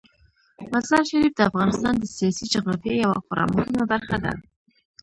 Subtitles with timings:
[0.71, 4.33] مزارشریف د افغانستان د سیاسي جغرافیې یوه خورا مهمه برخه ده.